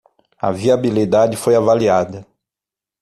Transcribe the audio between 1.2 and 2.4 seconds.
foi avaliada